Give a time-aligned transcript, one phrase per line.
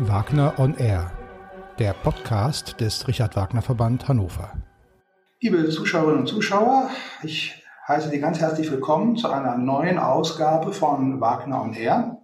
[0.00, 1.10] Wagner on Air,
[1.80, 4.52] der Podcast des Richard Wagner Verband Hannover.
[5.40, 6.88] Liebe Zuschauerinnen und Zuschauer,
[7.24, 12.18] ich heiße Sie ganz herzlich willkommen zu einer neuen Ausgabe von Wagner on Air.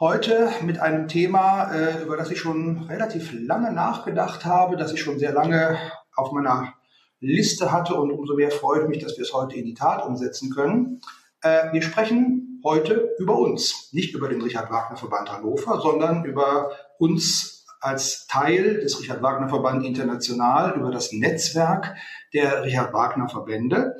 [0.00, 5.02] Heute mit einem Thema, äh, über das ich schon relativ lange nachgedacht habe, das ich
[5.02, 5.76] schon sehr lange
[6.16, 6.72] auf meiner
[7.20, 10.48] Liste hatte und umso mehr freut mich, dass wir es heute in die Tat umsetzen
[10.48, 11.02] können.
[11.42, 13.90] Äh, wir sprechen heute über uns.
[13.92, 19.48] Nicht über den Richard Wagner Verband Hannover, sondern über uns als Teil des Richard Wagner
[19.48, 21.94] Verband International, über das Netzwerk
[22.32, 23.98] der Richard Wagner Verbände.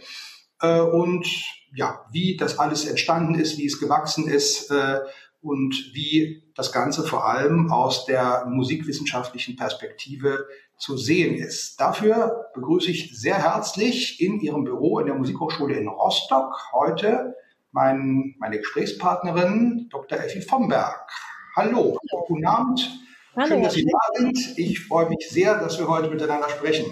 [0.60, 1.28] Äh, und
[1.74, 5.00] ja, wie das alles entstanden ist, wie es gewachsen ist äh,
[5.42, 10.46] und wie das Ganze vor allem aus der musikwissenschaftlichen Perspektive
[10.78, 11.78] zu sehen ist.
[11.78, 17.34] Dafür begrüße ich sehr herzlich in Ihrem Büro in der Musikhochschule in Rostock heute
[17.74, 20.18] mein, meine Gesprächspartnerin Dr.
[20.18, 21.10] Effi Vomberg.
[21.56, 22.24] Hallo, Hallo.
[22.28, 22.98] guten Abend.
[23.36, 23.48] Hallo.
[23.48, 24.58] Schön, dass Sie da sind.
[24.58, 26.86] Ich freue mich sehr, dass wir heute miteinander sprechen.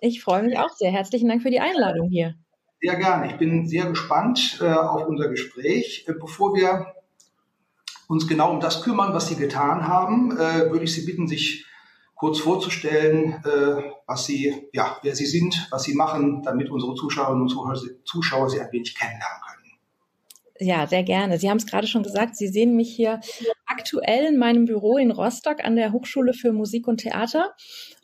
[0.00, 0.90] Ich freue mich auch sehr.
[0.90, 2.34] Herzlichen Dank für die Einladung hier.
[2.80, 3.30] Sehr gerne.
[3.30, 6.06] Ich bin sehr gespannt äh, auf unser Gespräch.
[6.08, 6.86] Äh, bevor wir
[8.08, 11.66] uns genau um das kümmern, was Sie getan haben, äh, würde ich Sie bitten, sich
[12.14, 17.42] kurz vorzustellen, äh, was Sie, ja, wer Sie sind, was Sie machen, damit unsere Zuschauerinnen
[17.42, 19.61] und Zuschauer, Zuschauer Sie ein wenig kennenlernen können.
[20.62, 21.38] Ja, sehr gerne.
[21.38, 23.20] Sie haben es gerade schon gesagt, Sie sehen mich hier
[23.66, 27.52] aktuell in meinem Büro in Rostock an der Hochschule für Musik und Theater.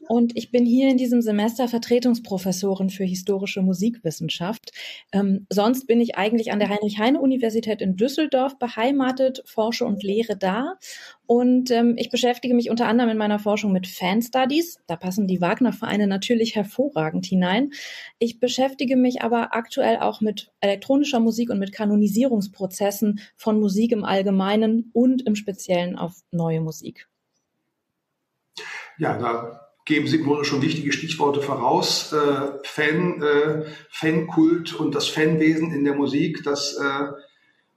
[0.07, 4.73] Und ich bin hier in diesem Semester Vertretungsprofessorin für historische Musikwissenschaft.
[5.13, 10.75] Ähm, sonst bin ich eigentlich an der Heinrich-Heine-Universität in Düsseldorf beheimatet, forsche und lehre da.
[11.27, 14.81] Und ähm, ich beschäftige mich unter anderem in meiner Forschung mit Fan-Studies.
[14.87, 17.73] Da passen die Wagner-Vereine natürlich hervorragend hinein.
[18.19, 24.05] Ich beschäftige mich aber aktuell auch mit elektronischer Musik und mit Kanonisierungsprozessen von Musik im
[24.05, 27.09] Allgemeinen und im Speziellen auf neue Musik.
[28.99, 32.13] Ja, da geben Sie im schon wichtige Stichworte voraus.
[32.13, 37.07] Äh, Fan, äh, Fankult und das Fanwesen in der Musik, das äh,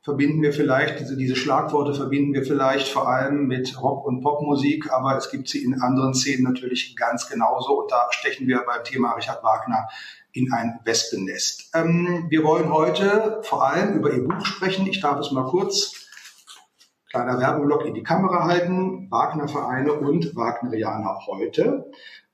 [0.04, 4.92] verbinden wir vielleicht, diese, diese Schlagworte verbinden wir vielleicht vor allem mit Rock- und Popmusik,
[4.92, 8.84] aber es gibt sie in anderen Szenen natürlich ganz genauso und da stechen wir beim
[8.84, 9.88] Thema Richard Wagner
[10.34, 11.72] in ein Wespennest.
[11.74, 14.86] Ähm, wir wollen heute vor allem über Ihr Buch sprechen.
[14.88, 16.01] Ich darf es mal kurz
[17.12, 19.12] Kleiner Werbeblock in die Kamera halten.
[19.12, 21.92] Wagner-Vereine und Wagnerianer heute.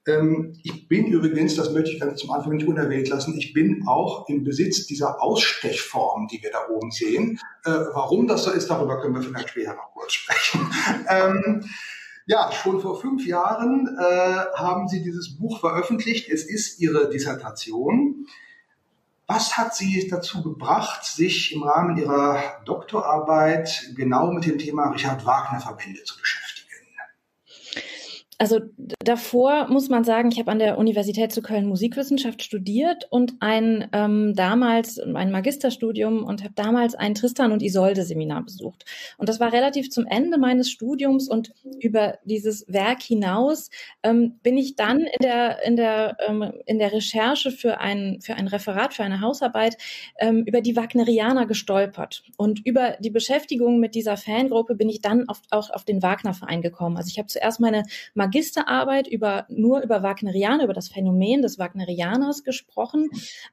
[0.08, 3.84] Ähm, ich bin übrigens, das möchte ich ganz zum Anfang nicht unerwähnt lassen, ich bin
[3.88, 7.40] auch im Besitz dieser Ausstechform, die wir da oben sehen.
[7.66, 10.72] Äh, warum das so ist, darüber können wir vielleicht später noch kurz sprechen.
[11.10, 11.66] ähm,
[12.28, 16.30] ja, schon vor fünf Jahren äh, haben Sie dieses Buch veröffentlicht.
[16.30, 18.28] Es ist Ihre Dissertation.
[19.30, 25.26] Was hat Sie dazu gebracht, sich im Rahmen Ihrer Doktorarbeit genau mit dem Thema Richard
[25.26, 26.47] Wagner Verbände zu beschäftigen?
[28.40, 28.60] Also
[29.04, 33.88] davor muss man sagen, ich habe an der Universität zu Köln Musikwissenschaft studiert und ein
[33.94, 38.86] ähm, damals ein Magisterstudium und habe damals ein Tristan und Isolde Seminar besucht.
[39.18, 43.72] Und das war relativ zum Ende meines Studiums und über dieses Werk hinaus
[44.04, 48.36] ähm, bin ich dann in der in der ähm, in der Recherche für ein für
[48.36, 49.78] ein Referat für eine Hausarbeit
[50.20, 55.28] ähm, über die Wagnerianer gestolpert und über die Beschäftigung mit dieser Fangruppe bin ich dann
[55.28, 56.98] auf, auch auf den Wagner Verein gekommen.
[56.98, 57.84] Also ich habe zuerst meine
[58.28, 63.10] Magisterarbeit über nur über Wagnerianer, über das Phänomen des Wagnerianers gesprochen.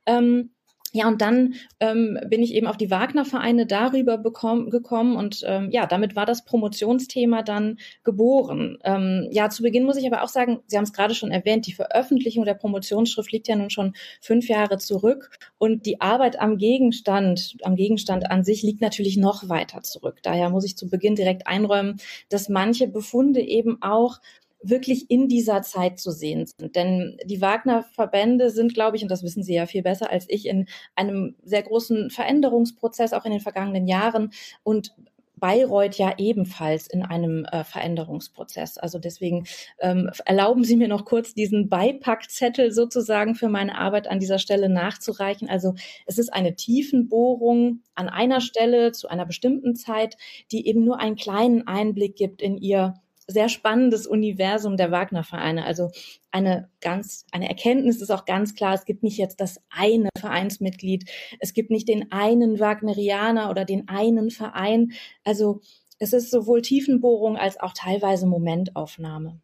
[0.07, 0.51] Ähm,
[0.97, 5.87] ja, und dann ähm, bin ich eben auf die Wagner-Vereine darüber gekommen und ähm, ja,
[5.87, 8.79] damit war das Promotionsthema dann geboren.
[8.85, 11.67] Ähm, ja, zu Beginn muss ich aber auch sagen, Sie haben es gerade schon erwähnt,
[11.67, 16.59] die Veröffentlichung der Promotionsschrift liegt ja nun schon fünf Jahre zurück und die Arbeit am
[16.59, 20.21] Gegenstand, am Gegenstand an sich liegt natürlich noch weiter zurück.
[20.23, 21.97] Daher muss ich zu Beginn direkt einräumen,
[22.29, 24.21] dass manche Befunde eben auch
[24.69, 26.75] wirklich in dieser Zeit zu sehen sind.
[26.77, 30.47] Denn die Wagner-Verbände sind, glaube ich, und das wissen Sie ja viel besser als ich,
[30.47, 34.31] in einem sehr großen Veränderungsprozess auch in den vergangenen Jahren
[34.63, 34.95] und
[35.37, 38.79] Bayreuth ja ebenfalls in einem äh, Veränderungsprozess.
[38.79, 39.47] Also deswegen
[39.79, 44.69] ähm, erlauben Sie mir noch kurz diesen Beipackzettel sozusagen für meine Arbeit an dieser Stelle
[44.69, 45.51] nachzureichen.
[45.51, 45.75] Also
[46.07, 50.17] es ist eine Tiefenbohrung an einer Stelle zu einer bestimmten Zeit,
[50.51, 52.95] die eben nur einen kleinen Einblick gibt in ihr
[53.27, 55.65] sehr spannendes Universum der Wagner-Vereine.
[55.65, 55.91] Also
[56.31, 61.11] eine ganz, eine Erkenntnis ist auch ganz klar, es gibt nicht jetzt das eine Vereinsmitglied,
[61.41, 64.93] es gibt nicht den einen Wagnerianer oder den einen Verein.
[65.25, 65.61] Also
[65.99, 69.41] es ist sowohl Tiefenbohrung als auch teilweise Momentaufnahme.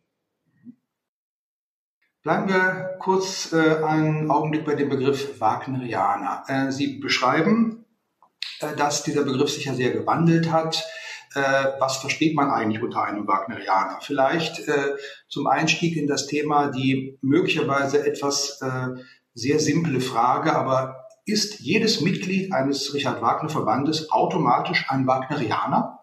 [2.23, 6.44] Bleiben wir kurz äh, einen Augenblick bei dem Begriff Wagnerianer.
[6.49, 7.87] Äh, Sie beschreiben,
[8.61, 10.85] äh, dass dieser Begriff sich ja sehr gewandelt hat
[11.35, 13.99] was versteht man eigentlich unter einem Wagnerianer?
[14.00, 14.97] Vielleicht äh,
[15.29, 19.00] zum Einstieg in das Thema die möglicherweise etwas äh,
[19.35, 26.00] sehr simple Frage, aber ist jedes Mitglied eines Richard Wagner Verbandes automatisch ein Wagnerianer?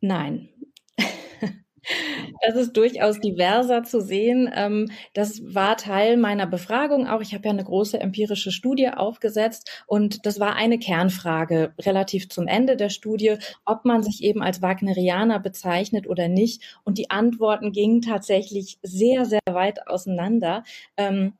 [0.00, 0.50] Nein.
[2.44, 4.50] Das ist durchaus diverser zu sehen.
[4.52, 7.20] Ähm, das war Teil meiner Befragung auch.
[7.20, 12.48] Ich habe ja eine große empirische Studie aufgesetzt und das war eine Kernfrage relativ zum
[12.48, 16.80] Ende der Studie, ob man sich eben als Wagnerianer bezeichnet oder nicht.
[16.82, 20.64] Und die Antworten gingen tatsächlich sehr, sehr weit auseinander.
[20.96, 21.34] Ähm,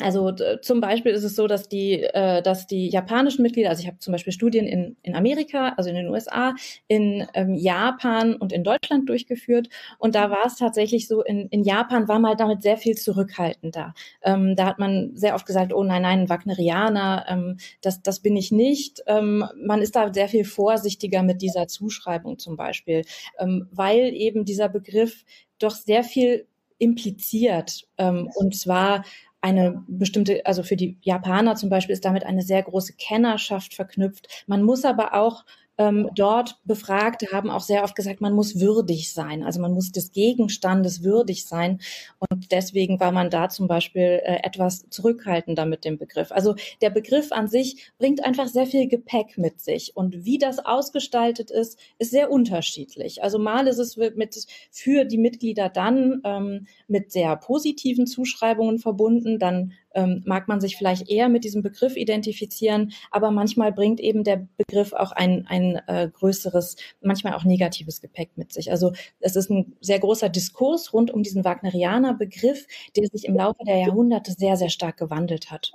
[0.00, 0.32] also
[0.62, 3.98] zum Beispiel ist es so, dass die, äh, dass die japanischen Mitglieder, also ich habe
[3.98, 6.54] zum Beispiel Studien in, in Amerika, also in den USA,
[6.88, 9.68] in ähm, Japan und in Deutschland durchgeführt.
[9.98, 13.94] Und da war es tatsächlich so, in, in Japan war mal damit sehr viel zurückhaltender.
[14.22, 18.36] Ähm, da hat man sehr oft gesagt, oh nein, nein, Wagnerianer, ähm, das, das bin
[18.36, 19.02] ich nicht.
[19.06, 23.04] Ähm, man ist da sehr viel vorsichtiger mit dieser Zuschreibung zum Beispiel,
[23.38, 25.24] ähm, weil eben dieser Begriff
[25.58, 26.46] doch sehr viel
[26.80, 27.86] impliziert.
[27.98, 29.04] Ähm, und zwar
[29.40, 34.44] eine bestimmte, also für die Japaner zum Beispiel ist damit eine sehr große Kennerschaft verknüpft.
[34.46, 35.44] Man muss aber auch
[35.80, 39.42] ähm, dort Befragte haben auch sehr oft gesagt, man muss würdig sein.
[39.42, 41.80] Also man muss des Gegenstandes würdig sein.
[42.18, 46.32] Und deswegen war man da zum Beispiel äh, etwas zurückhaltender mit dem Begriff.
[46.32, 49.96] Also der Begriff an sich bringt einfach sehr viel Gepäck mit sich.
[49.96, 53.22] Und wie das ausgestaltet ist, ist sehr unterschiedlich.
[53.22, 59.38] Also mal ist es mit, für die Mitglieder dann ähm, mit sehr positiven Zuschreibungen verbunden.
[59.38, 64.24] Dann ähm, mag man sich vielleicht eher mit diesem Begriff identifizieren, aber manchmal bringt eben
[64.24, 68.70] der Begriff auch ein, ein äh, größeres, manchmal auch negatives Gepäck mit sich.
[68.70, 72.66] Also es ist ein sehr großer Diskurs rund um diesen Wagnerianer Begriff,
[72.96, 75.72] der sich im Laufe der Jahrhunderte sehr, sehr stark gewandelt hat.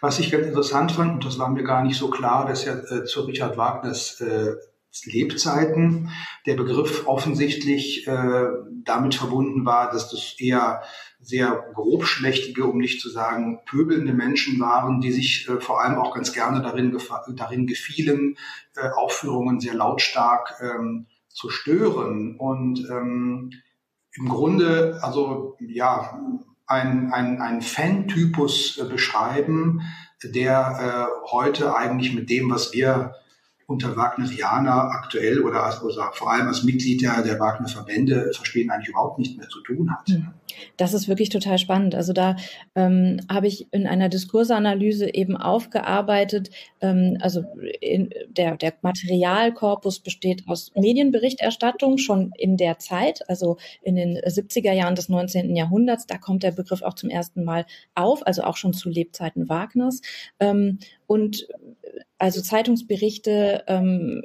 [0.00, 2.74] Was ich ganz interessant fand, und das war mir gar nicht so klar, dass ja
[2.74, 4.54] äh, zu Richard Wagners äh,
[5.04, 6.10] Lebzeiten
[6.46, 8.46] der Begriff offensichtlich äh,
[8.84, 10.82] damit verbunden war, dass das eher
[11.20, 16.14] sehr grobschlächtige, um nicht zu sagen pöbelnde Menschen waren, die sich äh, vor allem auch
[16.14, 16.96] ganz gerne darin,
[17.34, 18.36] darin gefielen,
[18.76, 22.36] äh, Aufführungen sehr lautstark ähm, zu stören.
[22.36, 23.52] Und ähm,
[24.14, 26.18] im Grunde, also ja,
[26.66, 29.82] ein, ein, ein Fan-Typus äh, beschreiben,
[30.22, 33.14] der äh, heute eigentlich mit dem, was wir
[33.68, 38.88] unter Wagnerianer aktuell oder, als, oder vor allem als Mitglied der, der Wagner-Verbände verstehen, eigentlich
[38.88, 40.08] überhaupt nichts mehr zu tun hat.
[40.08, 40.28] Hm.
[40.78, 41.94] Das ist wirklich total spannend.
[41.94, 42.36] Also da
[42.74, 46.48] ähm, habe ich in einer Diskursanalyse eben aufgearbeitet,
[46.80, 47.44] ähm, also
[47.82, 54.72] in, der, der Materialkorpus besteht aus Medienberichterstattung schon in der Zeit, also in den 70er
[54.72, 55.54] Jahren des 19.
[55.54, 56.06] Jahrhunderts.
[56.06, 60.00] Da kommt der Begriff auch zum ersten Mal auf, also auch schon zu Lebzeiten Wagners.
[60.40, 61.48] Ähm, und
[62.18, 64.22] also Zeitungsberichte, ähm,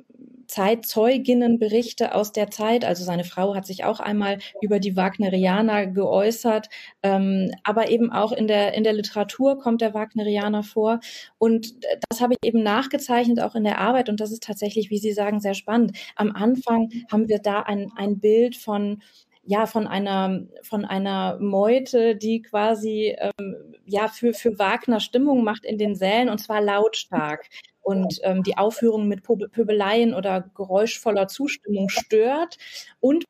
[0.47, 2.85] Zeitzeuginnenberichte aus der Zeit.
[2.85, 6.69] Also seine Frau hat sich auch einmal über die Wagnerianer geäußert,
[7.01, 10.99] ähm, aber eben auch in der, in der Literatur kommt der Wagnerianer vor.
[11.39, 11.73] Und
[12.07, 14.09] das habe ich eben nachgezeichnet, auch in der Arbeit.
[14.09, 15.97] Und das ist tatsächlich, wie Sie sagen, sehr spannend.
[16.15, 19.01] Am Anfang haben wir da ein, ein Bild von
[19.45, 23.55] ja von einer von einer Meute, die quasi ähm,
[23.85, 27.49] ja für für Wagner Stimmung macht in den Sälen und zwar lautstark
[27.83, 32.57] und ähm, die Aufführung mit Pöbeleien oder geräuschvoller Zustimmung stört.
[32.99, 33.25] Und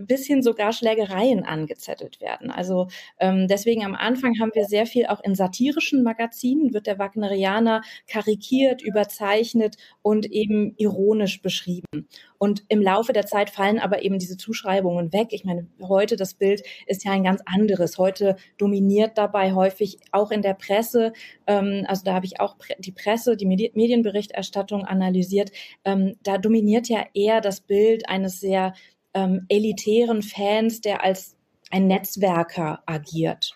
[0.00, 2.50] bis hin sogar Schlägereien angezettelt werden.
[2.50, 6.98] Also ähm, deswegen am Anfang haben wir sehr viel auch in satirischen Magazinen, wird der
[6.98, 12.08] Wagnerianer karikiert, überzeichnet und eben ironisch beschrieben.
[12.38, 15.28] Und im Laufe der Zeit fallen aber eben diese Zuschreibungen weg.
[15.32, 17.98] Ich meine, heute das Bild ist ja ein ganz anderes.
[17.98, 21.12] Heute dominiert dabei häufig auch in der Presse,
[21.46, 25.50] ähm, also da habe ich auch die Presse, die Medi Medienberichterstattung analysiert,
[25.84, 28.74] ähm, da dominiert ja eher das Bild eines sehr
[29.14, 31.36] ähm, elitären Fans, der als
[31.70, 33.54] ein Netzwerker agiert.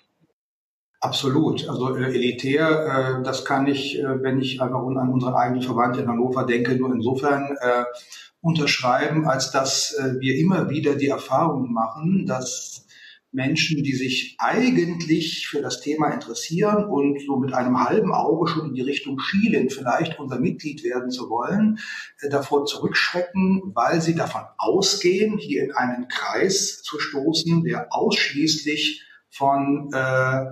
[1.01, 1.69] Absolut.
[1.69, 5.99] Also äh, elitär, äh, das kann ich, äh, wenn ich einfach an unseren eigenen Verband
[5.99, 7.85] in Hannover denke, nur insofern äh,
[8.41, 12.84] unterschreiben, als dass äh, wir immer wieder die Erfahrung machen, dass
[13.35, 18.69] Menschen, die sich eigentlich für das Thema interessieren und so mit einem halben Auge schon
[18.69, 21.79] in die Richtung schielen, vielleicht unser Mitglied werden zu wollen,
[22.21, 29.03] äh, davor zurückschrecken, weil sie davon ausgehen, hier in einen Kreis zu stoßen, der ausschließlich
[29.31, 30.45] von äh,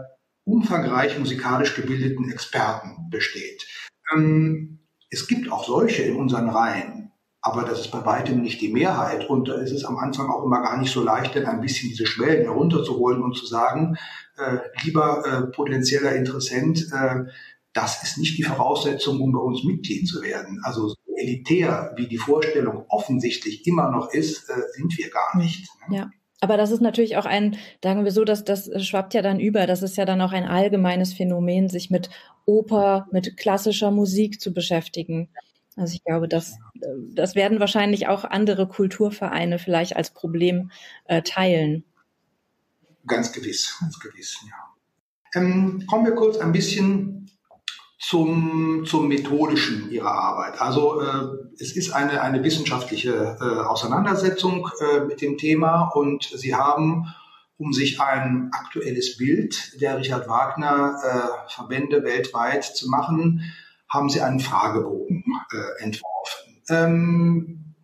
[0.44, 3.64] umfangreich musikalisch gebildeten Experten besteht.
[4.12, 7.11] Ähm, es gibt auch solche in unseren Reihen.
[7.42, 9.28] Aber das ist bei weitem nicht die Mehrheit.
[9.28, 11.88] Und da ist es am Anfang auch immer gar nicht so leicht, denn ein bisschen
[11.90, 13.96] diese Schwellen herunterzuholen und zu sagen,
[14.38, 17.24] äh, lieber äh, potenzieller Interessent, äh,
[17.72, 20.60] das ist nicht die Voraussetzung, um bei uns Mitglied zu werden.
[20.62, 25.68] Also so elitär, wie die Vorstellung offensichtlich immer noch ist, äh, sind wir gar nicht.
[25.88, 25.96] Ne?
[25.96, 26.10] Ja.
[26.40, 29.66] Aber das ist natürlich auch ein, sagen wir so, dass das schwappt ja dann über.
[29.68, 32.10] Das ist ja dann auch ein allgemeines Phänomen, sich mit
[32.46, 35.28] Oper, mit klassischer Musik zu beschäftigen.
[35.76, 36.58] Also ich glaube, das,
[37.14, 40.70] das werden wahrscheinlich auch andere Kulturvereine vielleicht als Problem
[41.06, 41.84] äh, teilen.
[43.06, 45.40] Ganz gewiss, ganz gewiss, ja.
[45.40, 47.30] Ähm, kommen wir kurz ein bisschen
[47.98, 50.60] zum, zum Methodischen Ihrer Arbeit.
[50.60, 56.54] Also äh, es ist eine, eine wissenschaftliche äh, Auseinandersetzung äh, mit dem Thema und Sie
[56.54, 57.06] haben,
[57.56, 63.52] um sich ein aktuelles Bild der Richard Wagner äh, Verbände weltweit zu machen,
[63.88, 65.21] haben Sie einen Fragebogen
[65.52, 66.62] äh, entworfen.
[66.68, 67.74] Ähm,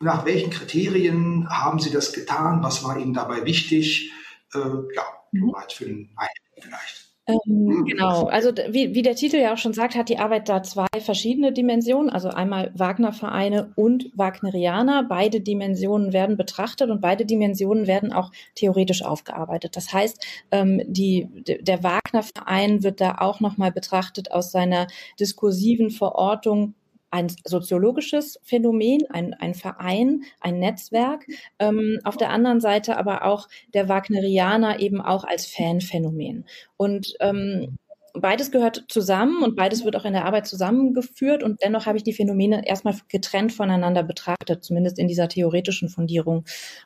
[0.00, 2.62] nach welchen Kriterien haben Sie das getan?
[2.62, 4.12] Was war Ihnen dabei wichtig?
[4.54, 5.54] Äh, ja, mhm.
[5.70, 7.02] für den Einstieg vielleicht.
[7.28, 10.48] Ähm, hm, genau, also wie, wie der Titel ja auch schon sagt, hat die Arbeit
[10.48, 15.04] da zwei verschiedene Dimensionen, also einmal Wagner-Vereine und Wagnerianer.
[15.04, 19.76] Beide Dimensionen werden betrachtet und beide Dimensionen werden auch theoretisch aufgearbeitet.
[19.76, 21.28] Das heißt, ähm, die,
[21.60, 24.88] der Wagner-Verein wird da auch nochmal betrachtet aus seiner
[25.20, 26.74] diskursiven Verortung
[27.12, 31.26] ein soziologisches Phänomen, ein, ein Verein, ein Netzwerk.
[31.58, 36.46] Ähm, auf der anderen Seite aber auch der Wagnerianer eben auch als Fanphänomen.
[36.76, 37.78] Und ähm,
[38.14, 42.04] beides gehört zusammen und beides wird auch in der Arbeit zusammengeführt und dennoch habe ich
[42.04, 46.44] die Phänomene erstmal getrennt voneinander betrachtet, zumindest in dieser theoretischen Fundierung.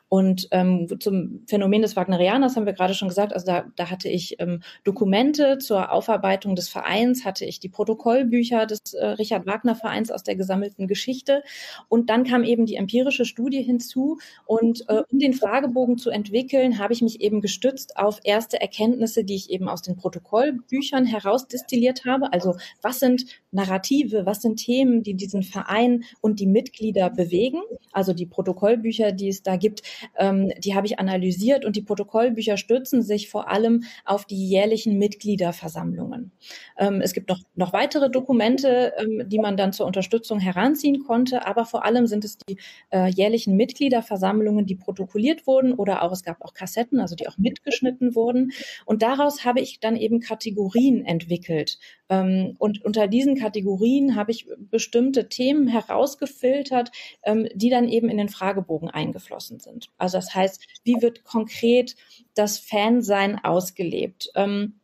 [0.09, 4.09] Und ähm, zum Phänomen des Wagnerianers haben wir gerade schon gesagt, also da, da hatte
[4.09, 9.75] ich ähm, Dokumente zur Aufarbeitung des Vereins, hatte ich die Protokollbücher des äh, Richard Wagner
[9.75, 11.43] Vereins aus der gesammelten Geschichte.
[11.89, 16.79] Und dann kam eben die empirische Studie hinzu und äh, um den Fragebogen zu entwickeln,
[16.79, 22.05] habe ich mich eben gestützt auf erste Erkenntnisse, die ich eben aus den Protokollbüchern herausdestilliert
[22.05, 22.31] habe.
[22.33, 27.61] Also was sind Narrative, was sind Themen, die diesen Verein und die Mitglieder bewegen?
[27.91, 29.81] Also die Protokollbücher, die es da gibt,
[30.17, 34.97] ähm, die habe ich analysiert und die Protokollbücher stützen sich vor allem auf die jährlichen
[34.97, 36.31] Mitgliederversammlungen.
[36.77, 41.45] Ähm, es gibt noch, noch weitere Dokumente, ähm, die man dann zur Unterstützung heranziehen konnte,
[41.47, 42.57] aber vor allem sind es die
[42.91, 47.37] äh, jährlichen Mitgliederversammlungen, die protokolliert wurden oder auch es gab auch Kassetten, also die auch
[47.37, 48.51] mitgeschnitten wurden.
[48.85, 51.79] Und daraus habe ich dann eben Kategorien entwickelt.
[52.09, 56.91] Ähm, und unter diesen Kategorien habe ich bestimmte Themen herausgefiltert,
[57.23, 59.89] ähm, die dann eben in den Fragebogen eingeflossen sind.
[59.97, 61.95] Also das heißt, wie wird konkret
[62.33, 64.29] das Fansein ausgelebt?
[64.35, 64.79] Ähm,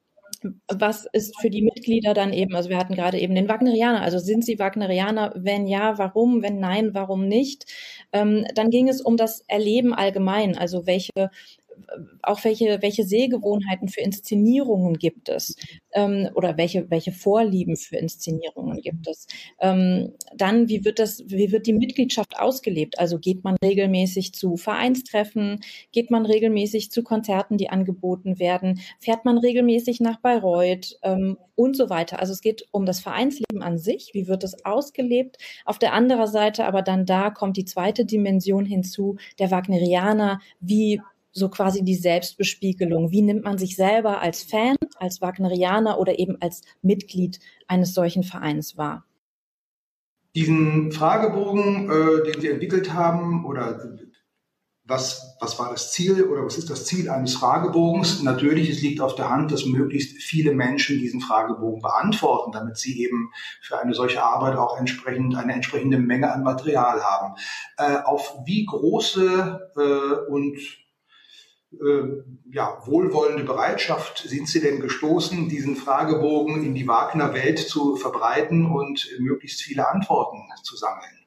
[0.67, 4.19] was ist für die Mitglieder dann eben, also wir hatten gerade eben den Wagnerianer, also
[4.19, 5.33] sind sie Wagnerianer?
[5.35, 6.41] Wenn ja, warum?
[6.41, 7.65] Wenn nein, warum nicht?
[8.11, 11.29] Ähm, dann ging es um das Erleben allgemein, also welche
[12.21, 15.55] auch welche, welche Sehgewohnheiten für Inszenierungen gibt es
[15.93, 19.27] ähm, oder welche, welche Vorlieben für Inszenierungen gibt es.
[19.59, 22.99] Ähm, dann, wie wird das, wie wird die Mitgliedschaft ausgelebt?
[22.99, 25.59] Also geht man regelmäßig zu Vereinstreffen,
[25.91, 31.77] geht man regelmäßig zu Konzerten, die angeboten werden, fährt man regelmäßig nach Bayreuth ähm, und
[31.77, 32.19] so weiter.
[32.19, 35.37] Also es geht um das Vereinsleben an sich, wie wird es ausgelebt.
[35.65, 41.01] Auf der anderen Seite aber dann da kommt die zweite Dimension hinzu, der Wagnerianer, wie
[41.33, 43.11] so quasi die Selbstbespiegelung.
[43.11, 48.23] Wie nimmt man sich selber als Fan, als Wagnerianer oder eben als Mitglied eines solchen
[48.23, 49.05] Vereins wahr?
[50.35, 53.79] Diesen Fragebogen, äh, den Sie entwickelt haben, oder
[54.85, 58.21] was, was war das Ziel oder was ist das Ziel eines Fragebogens?
[58.21, 63.01] Natürlich, es liegt auf der Hand, dass möglichst viele Menschen diesen Fragebogen beantworten, damit sie
[63.01, 67.35] eben für eine solche Arbeit auch entsprechend eine entsprechende Menge an Material haben.
[67.77, 70.57] Äh, auf wie große äh, und
[72.49, 79.07] ja, wohlwollende Bereitschaft sind Sie denn gestoßen, diesen Fragebogen in die Wagner-Welt zu verbreiten und
[79.19, 81.25] möglichst viele Antworten zu sammeln?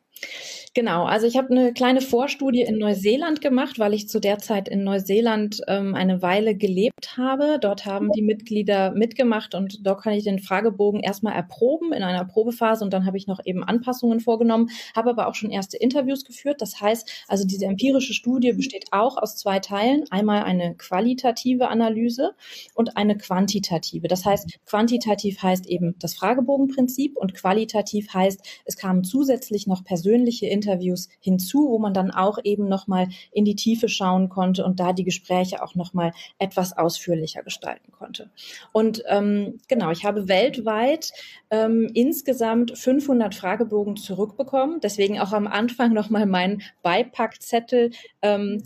[0.77, 4.69] Genau, also ich habe eine kleine Vorstudie in Neuseeland gemacht, weil ich zu der Zeit
[4.69, 7.57] in Neuseeland ähm, eine Weile gelebt habe.
[7.59, 12.27] Dort haben die Mitglieder mitgemacht und dort kann ich den Fragebogen erstmal erproben in einer
[12.27, 16.27] Probephase und dann habe ich noch eben Anpassungen vorgenommen, habe aber auch schon erste Interviews
[16.27, 16.61] geführt.
[16.61, 20.05] Das heißt, also diese empirische Studie besteht auch aus zwei Teilen.
[20.11, 22.33] Einmal eine qualitative Analyse
[22.75, 24.09] und eine quantitative.
[24.09, 30.45] Das heißt, quantitativ heißt eben das Fragebogenprinzip und qualitativ heißt, es kamen zusätzlich noch persönliche
[30.45, 34.81] Interviews Interviews hinzu, wo man dann auch eben nochmal in die Tiefe schauen konnte und
[34.81, 38.31] da die Gespräche auch nochmal etwas ausführlicher gestalten konnte.
[38.73, 41.13] Und ähm, genau, ich habe weltweit
[41.51, 44.81] ähm, insgesamt 500 Fragebogen zurückbekommen.
[44.81, 47.91] Deswegen auch am Anfang nochmal mein Beipackzettel.
[48.23, 48.63] Ähm,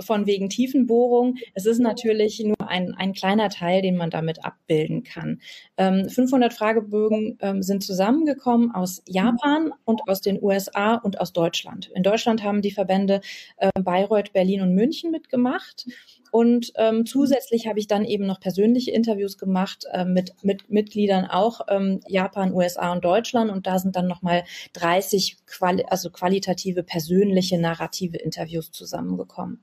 [0.00, 1.36] von wegen Tiefenbohrung.
[1.54, 5.40] Es ist natürlich nur ein, ein kleiner Teil, den man damit abbilden kann.
[5.76, 11.90] Ähm, 500 Fragebögen ähm, sind zusammengekommen aus Japan und aus den USA und aus Deutschland.
[11.94, 13.20] In Deutschland haben die Verbände
[13.56, 15.86] äh, Bayreuth, Berlin und München mitgemacht.
[16.30, 21.26] Und ähm, zusätzlich habe ich dann eben noch persönliche Interviews gemacht äh, mit, mit Mitgliedern
[21.26, 23.50] auch ähm, Japan, USA und Deutschland.
[23.50, 24.44] Und da sind dann nochmal
[24.74, 29.60] 30 quali also qualitative, persönliche, narrative Interviews zusammengekommen.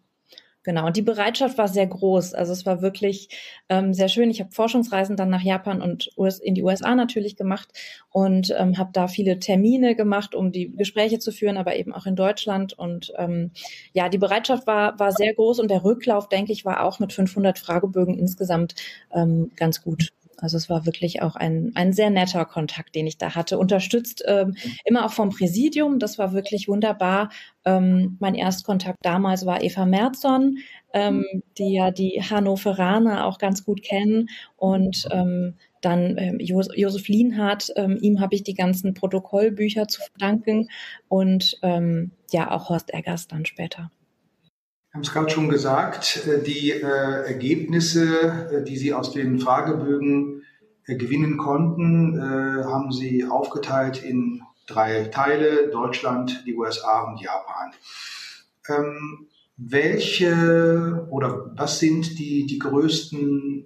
[0.68, 2.34] Genau, und die Bereitschaft war sehr groß.
[2.34, 3.30] Also es war wirklich
[3.70, 4.30] ähm, sehr schön.
[4.30, 7.70] Ich habe Forschungsreisen dann nach Japan und US in die USA natürlich gemacht
[8.12, 12.06] und ähm, habe da viele Termine gemacht, um die Gespräche zu führen, aber eben auch
[12.06, 12.74] in Deutschland.
[12.74, 13.52] Und ähm,
[13.94, 17.14] ja, die Bereitschaft war, war sehr groß und der Rücklauf, denke ich, war auch mit
[17.14, 18.76] 500 Fragebögen insgesamt
[19.16, 20.10] ähm, ganz gut.
[20.38, 23.58] Also es war wirklich auch ein, ein sehr netter Kontakt, den ich da hatte.
[23.58, 25.98] Unterstützt ähm, immer auch vom Präsidium.
[26.00, 27.30] Das war wirklich wunderbar.
[27.66, 30.60] Ähm, mein Erstkontakt damals war Eva Merzon,
[30.94, 31.26] ähm,
[31.58, 34.30] die ja die Hannoveraner auch ganz gut kennen.
[34.56, 40.02] Und ähm, dann ähm, Jos Josef Lienhardt, ähm, ihm habe ich die ganzen Protokollbücher zu
[40.02, 40.70] verdanken.
[41.08, 43.92] Und ähm, ja, auch Horst Eggers dann später
[44.98, 50.42] haben es gerade schon gesagt, äh, die äh, Ergebnisse, äh, die Sie aus den Fragebögen
[50.86, 57.74] gewinnen konnten, haben Sie aufgeteilt in drei Teile, Deutschland, die USA und Japan.
[58.70, 59.28] Ähm,
[59.58, 63.66] welche oder was sind die, die größten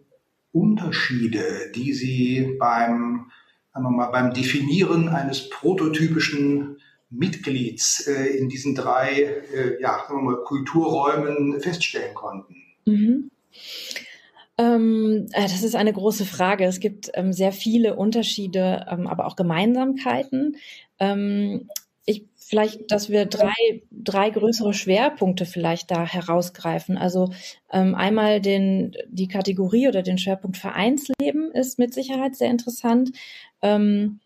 [0.52, 3.30] Unterschiede, die Sie beim,
[3.72, 6.81] sagen wir mal, beim Definieren eines prototypischen
[7.12, 12.56] Mitglieds äh, in diesen drei äh, ja, mal, Kulturräumen feststellen konnten?
[12.86, 13.30] Mhm.
[14.58, 16.66] Ähm, äh, das ist eine große Frage.
[16.66, 20.58] Es gibt ähm, sehr viele Unterschiede, ähm, aber auch Gemeinsamkeiten.
[21.00, 21.70] Ähm,
[22.06, 26.98] ich, vielleicht, dass wir drei, drei größere Schwerpunkte vielleicht da herausgreifen.
[26.98, 27.32] Also
[27.72, 33.12] ähm, einmal den, die Kategorie oder den Schwerpunkt Vereinsleben ist mit Sicherheit sehr interessant.
[33.62, 34.20] Ähm,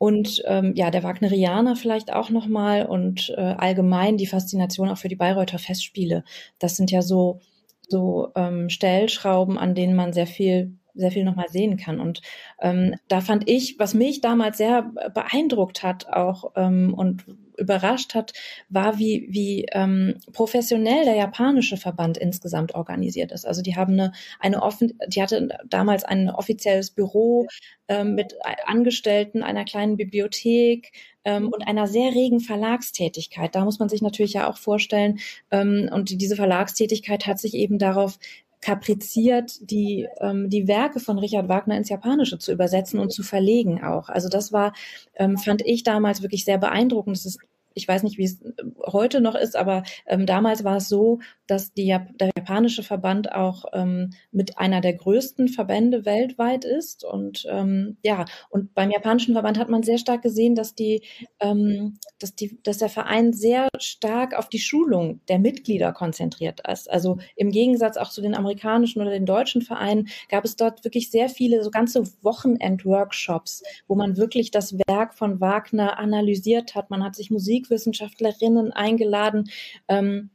[0.00, 5.10] und ähm, ja, der Wagnerianer vielleicht auch nochmal und äh, allgemein die Faszination auch für
[5.10, 6.24] die Bayreuther Festspiele.
[6.58, 7.40] Das sind ja so,
[7.86, 12.00] so ähm, Stellschrauben, an denen man sehr viel sehr viel nochmal sehen kann.
[12.00, 12.22] Und
[12.60, 17.24] ähm, da fand ich, was mich damals sehr beeindruckt hat auch ähm, und
[17.60, 18.32] überrascht hat,
[18.68, 23.46] war, wie, wie ähm, professionell der japanische Verband insgesamt organisiert ist.
[23.46, 27.46] Also die haben eine, eine offen, die hatte damals ein offizielles Büro
[27.86, 28.34] ähm, mit
[28.66, 30.92] Angestellten, einer kleinen Bibliothek,
[31.24, 33.54] ähm, und einer sehr regen Verlagstätigkeit.
[33.54, 35.18] Da muss man sich natürlich ja auch vorstellen,
[35.50, 38.18] ähm, und diese Verlagstätigkeit hat sich eben darauf
[38.60, 43.82] kapriziert, die, ähm, die Werke von Richard Wagner ins Japanische zu übersetzen und zu verlegen
[43.82, 44.08] auch.
[44.08, 44.72] Also das war,
[45.14, 47.16] ähm, fand ich damals wirklich sehr beeindruckend.
[47.16, 47.40] Das ist
[47.80, 48.52] ich weiß nicht, wie es äh,
[48.86, 53.64] heute noch ist, aber ähm, damals war es so, dass die, der japanische Verband auch
[53.72, 57.04] ähm, mit einer der größten Verbände weltweit ist.
[57.04, 61.02] Und ähm, ja, und beim japanischen Verband hat man sehr stark gesehen, dass die,
[61.40, 66.90] ähm, dass die, dass der Verein sehr stark auf die Schulung der Mitglieder konzentriert ist.
[66.90, 71.10] Also im Gegensatz auch zu den amerikanischen oder den deutschen Vereinen gab es dort wirklich
[71.10, 76.90] sehr viele so ganze Wochenend-Workshops, wo man wirklich das Werk von Wagner analysiert hat.
[76.90, 77.30] Man hat sich
[77.70, 79.50] Musikwissenschaftlerinnen eingeladen.
[79.88, 80.30] Ähm,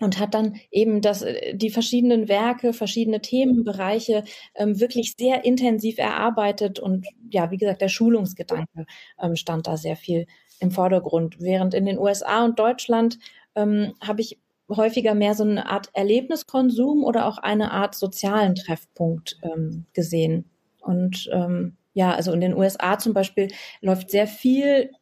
[0.00, 4.22] und hat dann eben das, äh, die verschiedenen Werke, verschiedene Themenbereiche
[4.54, 8.86] ähm, wirklich sehr intensiv erarbeitet und ja, wie gesagt, der Schulungsgedanke
[9.20, 10.26] ähm, stand da sehr viel
[10.60, 11.40] im Vordergrund.
[11.40, 13.18] Während in den USA und Deutschland
[13.56, 14.38] ähm, habe ich
[14.70, 20.44] häufiger mehr so eine Art Erlebniskonsum oder auch eine Art sozialen Treffpunkt ähm, gesehen.
[20.80, 23.48] Und ähm, ja, also in den USA zum Beispiel
[23.80, 24.92] läuft sehr viel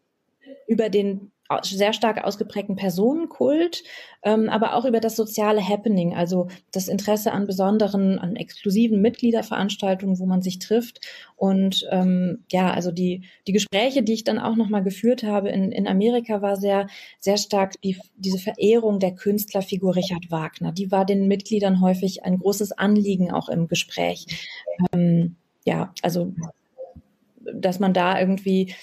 [0.66, 1.32] über den
[1.62, 3.82] sehr stark ausgeprägten Personenkult,
[4.22, 10.18] ähm, aber auch über das soziale Happening, also das Interesse an besonderen, an exklusiven Mitgliederveranstaltungen,
[10.18, 11.00] wo man sich trifft.
[11.36, 15.70] Und ähm, ja, also die, die Gespräche, die ich dann auch nochmal geführt habe in,
[15.72, 16.88] in Amerika, war sehr,
[17.20, 20.72] sehr stark die, diese Verehrung der Künstlerfigur Richard Wagner.
[20.72, 24.26] Die war den Mitgliedern häufig ein großes Anliegen auch im Gespräch.
[24.92, 26.32] Ähm, ja, also
[27.54, 28.74] dass man da irgendwie,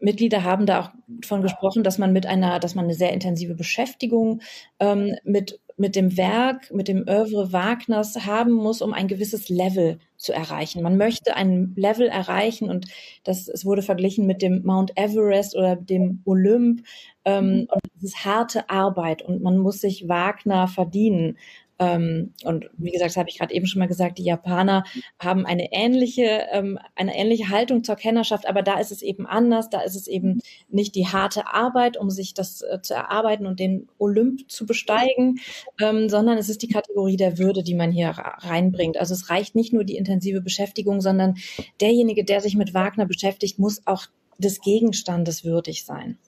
[0.00, 0.90] Mitglieder haben da auch
[1.24, 4.40] von gesprochen, dass man mit einer, dass man eine sehr intensive Beschäftigung
[4.80, 9.98] ähm, mit, mit dem Werk, mit dem Oeuvre Wagners haben muss, um ein gewisses Level
[10.16, 10.82] zu erreichen.
[10.82, 12.86] Man möchte ein Level erreichen und
[13.24, 16.82] das, es wurde verglichen mit dem Mount Everest oder dem Olymp.
[17.24, 21.36] Ähm, und es ist harte Arbeit und man muss sich Wagner verdienen.
[21.78, 24.84] Ähm, und wie gesagt, das habe ich gerade eben schon mal gesagt, die Japaner
[25.18, 29.68] haben eine ähnliche, ähm, eine ähnliche Haltung zur Kennerschaft, aber da ist es eben anders.
[29.68, 33.60] Da ist es eben nicht die harte Arbeit, um sich das äh, zu erarbeiten und
[33.60, 35.38] den Olymp zu besteigen,
[35.80, 38.96] ähm, sondern es ist die Kategorie der Würde, die man hier reinbringt.
[38.96, 41.36] Also es reicht nicht nur die intensive Beschäftigung, sondern
[41.80, 44.06] derjenige, der sich mit Wagner beschäftigt, muss auch
[44.38, 46.18] des Gegenstandes würdig sein.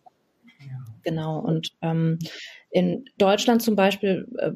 [0.61, 0.85] Ja.
[1.03, 1.39] Genau.
[1.39, 2.19] Und ähm,
[2.71, 4.51] in Deutschland zum Beispiel äh,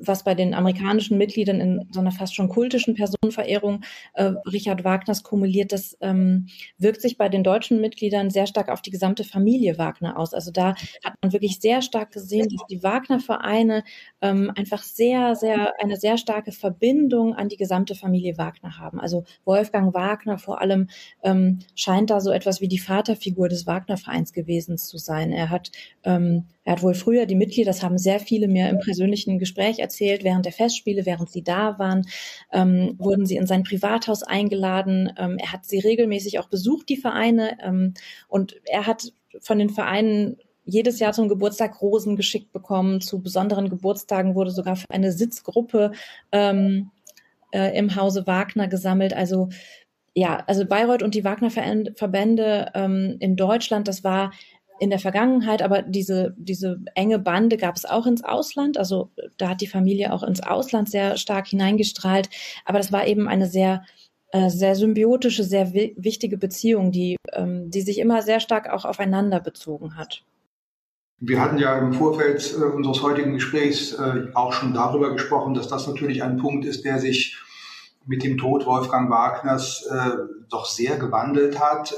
[0.00, 3.82] was bei den amerikanischen Mitgliedern in so einer fast schon kultischen Personenverehrung
[4.14, 6.46] äh, Richard Wagners kumuliert, das ähm,
[6.78, 10.34] wirkt sich bei den deutschen Mitgliedern sehr stark auf die gesamte Familie Wagner aus.
[10.34, 13.84] Also da hat man wirklich sehr stark gesehen, dass die Wagner-Vereine
[14.20, 19.00] ähm, einfach sehr, sehr, eine sehr starke Verbindung an die gesamte Familie Wagner haben.
[19.00, 20.88] Also Wolfgang Wagner vor allem
[21.22, 25.32] ähm, scheint da so etwas wie die Vaterfigur des Wagner-Vereins gewesen zu sein.
[25.32, 25.70] Er hat
[26.04, 29.78] ähm, er hat wohl früher die Mitglieder, das haben sehr viele mir im persönlichen Gespräch
[29.78, 32.06] erzählt, während der Festspiele, während sie da waren,
[32.52, 35.10] ähm, wurden sie in sein Privathaus eingeladen.
[35.16, 37.56] Ähm, er hat sie regelmäßig auch besucht, die Vereine.
[37.64, 37.94] Ähm,
[38.28, 43.00] und er hat von den Vereinen jedes Jahr zum Geburtstag Rosen geschickt bekommen.
[43.00, 45.92] Zu besonderen Geburtstagen wurde sogar für eine Sitzgruppe
[46.32, 46.90] ähm,
[47.50, 49.14] äh, im Hause Wagner gesammelt.
[49.14, 49.48] Also
[50.12, 54.32] ja, also Bayreuth und die Wagner-Verbände ähm, in Deutschland, das war
[54.78, 58.78] in der Vergangenheit, aber diese, diese enge Bande gab es auch ins Ausland.
[58.78, 62.28] Also da hat die Familie auch ins Ausland sehr stark hineingestrahlt.
[62.64, 63.84] Aber das war eben eine sehr,
[64.30, 69.40] äh, sehr symbiotische, sehr wichtige Beziehung, die, ähm, die sich immer sehr stark auch aufeinander
[69.40, 70.22] bezogen hat.
[71.20, 75.68] Wir hatten ja im Vorfeld äh, unseres heutigen Gesprächs äh, auch schon darüber gesprochen, dass
[75.68, 77.36] das natürlich ein Punkt ist, der sich
[78.06, 79.86] mit dem Tod Wolfgang Wagners
[80.48, 81.94] doch sehr gewandelt hat.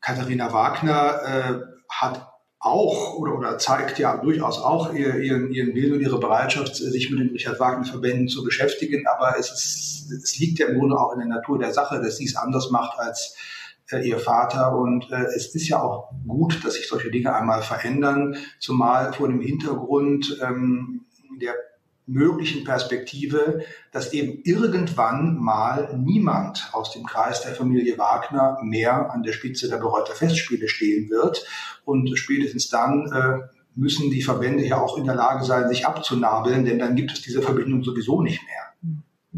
[0.00, 2.28] Katharina Wagner äh, hat
[2.60, 7.20] auch oder, oder zeigt ja durchaus auch ihren, ihren Willen und ihre Bereitschaft, sich mit
[7.20, 9.06] den Richard Wagner-Verbänden zu beschäftigen.
[9.06, 12.16] Aber es, ist, es liegt ja im Grunde auch in der Natur der Sache, dass
[12.16, 13.36] sie es anders macht als
[13.90, 14.76] äh, ihr Vater.
[14.76, 19.28] Und äh, es ist ja auch gut, dass sich solche Dinge einmal verändern, zumal vor
[19.28, 21.06] dem Hintergrund ähm,
[22.08, 29.22] möglichen Perspektive, dass eben irgendwann mal niemand aus dem Kreis der Familie Wagner mehr an
[29.22, 31.46] der Spitze der Bereuter Festspiele stehen wird.
[31.84, 36.64] Und spätestens dann äh, müssen die Verbände ja auch in der Lage sein, sich abzunabeln,
[36.64, 38.94] denn dann gibt es diese Verbindung sowieso nicht mehr.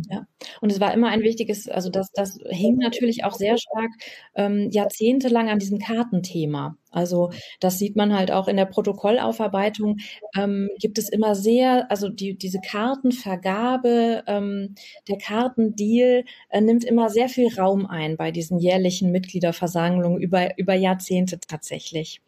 [0.09, 0.27] Ja,
[0.61, 3.91] und es war immer ein wichtiges, also das, das hing natürlich auch sehr stark
[4.35, 6.77] ähm, jahrzehntelang an diesem Kartenthema.
[6.91, 9.99] Also das sieht man halt auch in der Protokollaufarbeitung,
[10.37, 14.75] ähm, gibt es immer sehr, also die, diese Kartenvergabe, ähm,
[15.09, 20.75] der Kartendeal äh, nimmt immer sehr viel Raum ein bei diesen jährlichen Mitgliederversammlungen über, über
[20.75, 22.21] Jahrzehnte tatsächlich.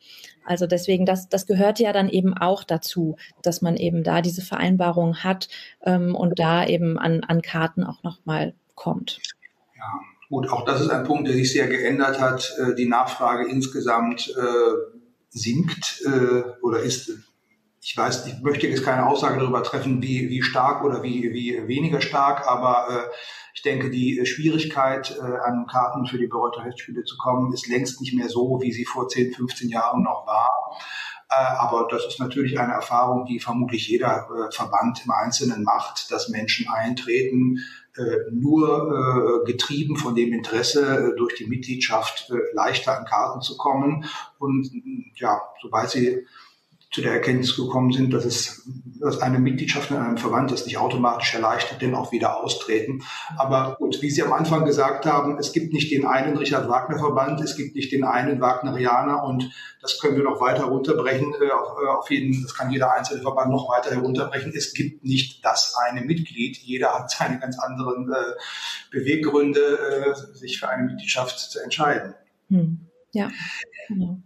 [0.45, 4.43] Also deswegen, das, das gehört ja dann eben auch dazu, dass man eben da diese
[4.43, 5.49] Vereinbarung hat
[5.85, 9.21] ähm, und da eben an, an Karten auch nochmal kommt.
[9.77, 10.12] Ja.
[10.33, 12.57] Gut, auch das ist ein Punkt, der sich sehr geändert hat.
[12.59, 17.11] Äh, die Nachfrage insgesamt äh, sinkt äh, oder ist,
[17.83, 21.69] ich weiß, ich möchte jetzt keine Aussage darüber treffen, wie, wie stark oder wie, wie
[21.69, 23.11] weniger stark, aber
[23.55, 28.15] ich denke, die Schwierigkeit, an Karten für die Bereuter Festspiele zu kommen, ist längst nicht
[28.15, 30.49] mehr so, wie sie vor 10, 15 Jahren noch war.
[31.29, 36.69] Aber das ist natürlich eine Erfahrung, die vermutlich jeder Verband im Einzelnen macht, dass Menschen
[36.69, 37.59] eintreten,
[38.31, 44.05] nur äh, getrieben von dem Interesse, äh, durch die Mitgliedschaft leichter an Karten zu kommen.
[44.39, 44.71] Und
[45.17, 46.27] ja, sobald sie
[46.93, 48.69] zu der Erkenntnis gekommen sind, dass es
[49.03, 53.03] dass eine Mitgliedschaft in einem Verband das nicht automatisch erleichtert, denn auch wieder austreten.
[53.37, 56.99] Aber gut, wie Sie am Anfang gesagt haben, es gibt nicht den einen Richard Wagner
[56.99, 59.51] Verband, es gibt nicht den einen Wagnerianer und
[59.81, 61.35] das können wir noch weiter runterbrechen.
[61.35, 64.53] Äh, auf, äh, jeden, das kann jeder einzelne Verband noch weiter herunterbrechen.
[64.55, 66.59] Es gibt nicht das eine Mitglied.
[66.59, 68.17] Jeder hat seine ganz anderen äh,
[68.93, 72.15] Beweggründe, äh, sich für eine Mitgliedschaft zu entscheiden.
[72.51, 72.87] Hm.
[73.13, 73.31] Ja.
[73.89, 74.23] Genau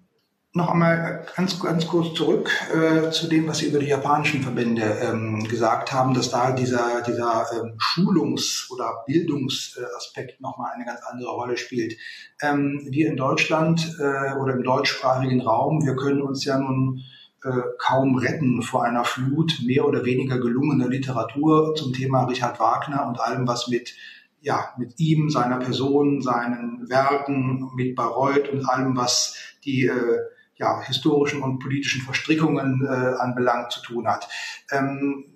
[0.57, 4.83] noch einmal ganz, ganz kurz zurück äh, zu dem, was Sie über die japanischen Verbände
[5.03, 11.31] ähm, gesagt haben, dass da dieser, dieser ähm, Schulungs- oder Bildungsaspekt nochmal eine ganz andere
[11.31, 11.97] Rolle spielt.
[12.41, 17.03] Ähm, wir in Deutschland äh, oder im deutschsprachigen Raum, wir können uns ja nun
[17.45, 23.07] äh, kaum retten vor einer Flut mehr oder weniger gelungener Literatur zum Thema Richard Wagner
[23.07, 23.95] und allem, was mit
[24.41, 30.19] ja, mit ihm, seiner Person, seinen Werken, mit Bayreuth und allem, was die äh,
[30.57, 34.29] ja, historischen und politischen Verstrickungen äh, anbelangt zu tun hat.
[34.71, 35.27] Ähm,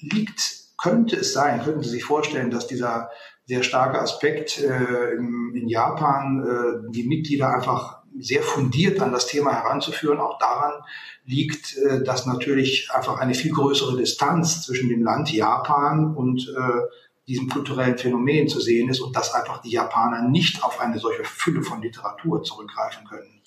[0.00, 0.40] liegt,
[0.78, 3.10] könnte es sein, könnten Sie sich vorstellen, dass dieser
[3.46, 9.26] sehr starke Aspekt äh, in, in Japan äh, die Mitglieder einfach sehr fundiert an das
[9.26, 10.82] Thema heranzuführen, auch daran
[11.24, 16.80] liegt, äh, dass natürlich einfach eine viel größere Distanz zwischen dem Land Japan und äh,
[17.28, 21.24] diesem kulturellen Phänomen zu sehen ist und dass einfach die Japaner nicht auf eine solche
[21.24, 23.42] Fülle von Literatur zurückgreifen können.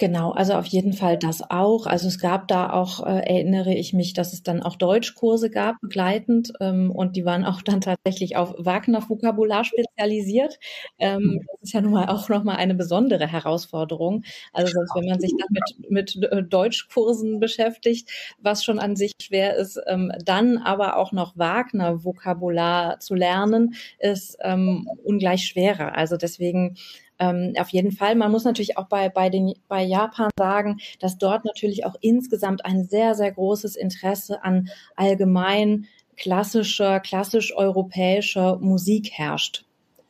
[0.00, 1.84] Genau, also auf jeden Fall das auch.
[1.84, 5.78] Also es gab da auch, äh, erinnere ich mich, dass es dann auch Deutschkurse gab,
[5.82, 10.58] begleitend, ähm, und die waren auch dann tatsächlich auf Wagner-Vokabular spezialisiert.
[10.98, 11.46] Ähm, mhm.
[11.52, 14.24] das ist ja nun mal auch nochmal eine besondere Herausforderung.
[14.54, 15.48] Also sonst, wenn man sich dann
[15.90, 18.08] mit, mit äh, Deutschkursen beschäftigt,
[18.38, 24.38] was schon an sich schwer ist, ähm, dann aber auch noch Wagner-Vokabular zu lernen, ist
[24.40, 25.94] ähm, ungleich schwerer.
[25.94, 26.78] Also deswegen
[27.20, 28.16] ähm, auf jeden Fall.
[28.16, 32.64] Man muss natürlich auch bei, bei, den, bei Japan sagen, dass dort natürlich auch insgesamt
[32.64, 39.64] ein sehr, sehr großes Interesse an allgemein klassischer, klassisch europäischer Musik herrscht.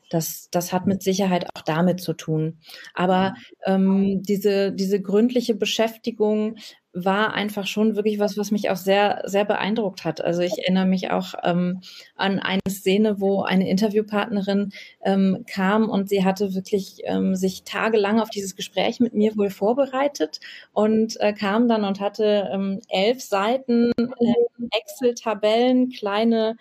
[0.09, 2.59] Das, das hat mit Sicherheit auch damit zu tun.
[2.95, 6.57] Aber ähm, diese, diese gründliche Beschäftigung
[6.93, 10.21] war einfach schon wirklich was, was mich auch sehr, sehr beeindruckt hat.
[10.21, 11.81] Also ich erinnere mich auch ähm,
[12.17, 14.73] an eine Szene, wo eine Interviewpartnerin
[15.05, 19.51] ähm, kam und sie hatte wirklich ähm, sich tagelang auf dieses Gespräch mit mir wohl
[19.51, 20.41] vorbereitet
[20.73, 26.57] und äh, kam dann und hatte ähm, elf Seiten äh, Excel-Tabellen, kleine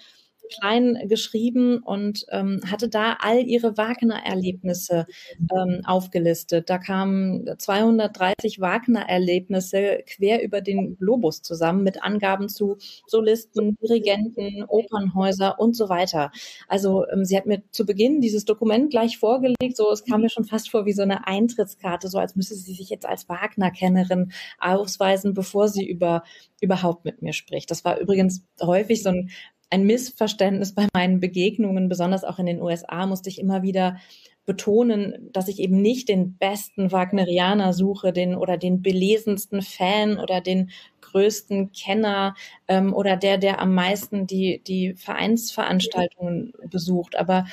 [0.50, 5.06] klein geschrieben und ähm, hatte da all ihre Wagner-Erlebnisse
[5.54, 6.70] ähm, aufgelistet.
[6.70, 15.60] Da kamen 230 Wagner-Erlebnisse quer über den Globus zusammen mit Angaben zu Solisten, Dirigenten, Opernhäuser
[15.60, 16.32] und so weiter.
[16.68, 20.30] Also ähm, sie hat mir zu Beginn dieses Dokument gleich vorgelegt, so es kam mir
[20.30, 24.32] schon fast vor wie so eine Eintrittskarte, so als müsste sie sich jetzt als Wagner-Kennerin
[24.60, 26.24] ausweisen, bevor sie über
[26.62, 27.72] überhaupt mit mir spricht.
[27.72, 29.30] Das war übrigens häufig so ein
[29.70, 33.98] ein Missverständnis bei meinen Begegnungen, besonders auch in den USA, musste ich immer wieder
[34.46, 40.42] betonen, dass ich eben nicht den besten Wagnerianer suche, den oder den belesensten Fan oder
[40.42, 42.34] den größten Kenner
[42.68, 47.16] ähm, oder der, der am meisten die, die Vereinsveranstaltungen besucht.
[47.16, 47.46] Aber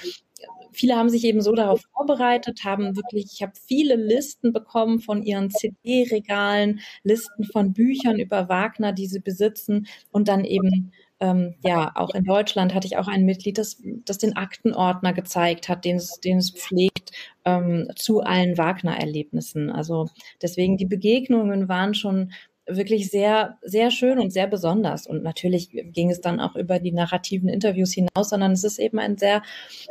[0.72, 5.22] viele haben sich eben so darauf vorbereitet, haben wirklich, ich habe viele Listen bekommen von
[5.22, 11.92] ihren CD-Regalen, Listen von Büchern über Wagner, die sie besitzen und dann eben ähm, ja,
[11.94, 15.96] auch in Deutschland hatte ich auch ein Mitglied, das, das den Aktenordner gezeigt hat, den
[15.96, 17.12] es, den es pflegt
[17.44, 19.70] ähm, zu allen Wagner-Erlebnissen.
[19.70, 20.08] Also
[20.42, 22.32] deswegen die Begegnungen waren schon
[22.68, 25.06] wirklich sehr, sehr schön und sehr besonders.
[25.06, 28.98] Und natürlich ging es dann auch über die narrativen Interviews hinaus, sondern es ist eben
[28.98, 29.42] ein sehr,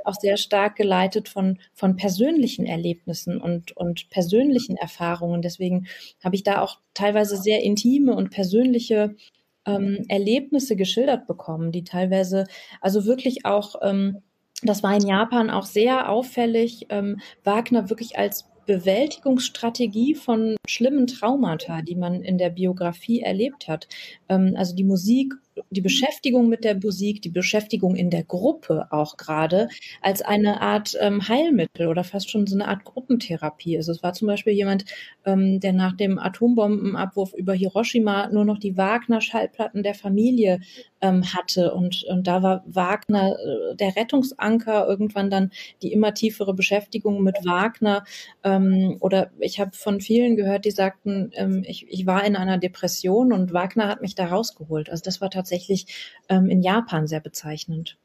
[0.04, 5.42] auch sehr stark geleitet von, von persönlichen Erlebnissen und, und persönlichen Erfahrungen.
[5.42, 5.88] Deswegen
[6.24, 9.16] habe ich da auch teilweise sehr intime und persönliche
[9.66, 12.46] ähm, Erlebnisse geschildert bekommen, die teilweise,
[12.82, 14.22] also wirklich auch, ähm,
[14.64, 21.82] das war in Japan auch sehr auffällig, ähm, Wagner wirklich als Bewältigungsstrategie von schlimmen Traumata,
[21.82, 23.88] die man in der Biografie erlebt hat.
[24.30, 25.34] Ähm, also die Musik
[25.70, 29.70] die Beschäftigung mit der Musik, die Beschäftigung in der Gruppe auch gerade
[30.02, 33.78] als eine Art ähm, Heilmittel oder fast schon so eine Art Gruppentherapie.
[33.78, 34.86] Also es war zum Beispiel jemand,
[35.26, 40.60] ähm, der nach dem Atombombenabwurf über Hiroshima nur noch die Wagner-Schallplatten der Familie
[41.02, 46.54] ähm, hatte und, und da war Wagner äh, der Rettungsanker, irgendwann dann die immer tiefere
[46.54, 48.04] Beschäftigung mit Wagner
[48.44, 52.58] ähm, oder ich habe von vielen gehört, die sagten, ähm, ich, ich war in einer
[52.58, 54.90] Depression und Wagner hat mich da rausgeholt.
[54.90, 57.98] Also das war tatsächlich tatsächlich ähm, in Japan sehr bezeichnend.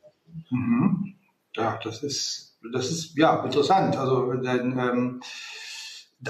[0.51, 1.15] Mhm.
[1.57, 3.97] Ja, das ist, das ist ja interessant.
[3.97, 5.23] Also, denn, ähm,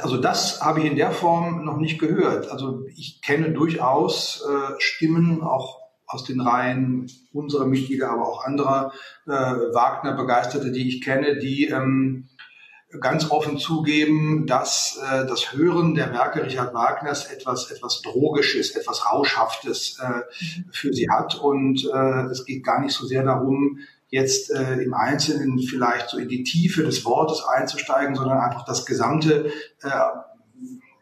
[0.01, 2.49] also das habe ich in der Form noch nicht gehört.
[2.51, 8.92] Also ich kenne durchaus äh, Stimmen auch aus den Reihen unserer Mitglieder, aber auch anderer
[9.27, 12.29] äh, Wagner-Begeisterte, die ich kenne, die ähm,
[12.98, 19.07] ganz offen zugeben, dass äh, das Hören der Werke Richard Wagners etwas, etwas Drogisches, etwas
[19.07, 20.22] Rauschhaftes äh,
[20.72, 21.37] für sie hat.
[21.37, 26.18] Und äh, es geht gar nicht so sehr darum, jetzt äh, im Einzelnen vielleicht so
[26.18, 29.46] in die Tiefe des Wortes einzusteigen, sondern einfach das gesamte,
[29.83, 29.88] äh,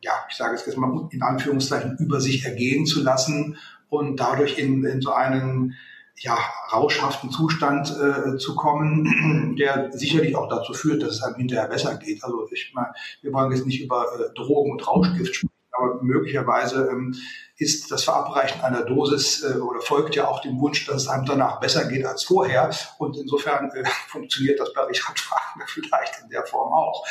[0.03, 3.57] ja, ich sage es jetzt mal in Anführungszeichen, über sich ergehen zu lassen
[3.89, 5.75] und dadurch in, in so einen
[6.21, 6.39] ja,
[6.73, 11.97] rauschhaften Zustand äh, zu kommen, der sicherlich auch dazu führt, dass es einem hinterher besser
[11.97, 12.23] geht.
[12.25, 16.89] Also ich meine, wir wollen jetzt nicht über äh, Drogen und Rauschgift sprechen, aber möglicherweise
[16.91, 17.15] ähm,
[17.57, 21.25] ist das Verabreichen einer Dosis äh, oder folgt ja auch dem Wunsch, dass es einem
[21.25, 22.71] danach besser geht als vorher.
[22.99, 27.07] Und insofern äh, funktioniert das bei Richard Wagner vielleicht in der Form auch.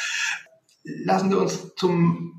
[0.83, 2.36] Lassen wir uns zum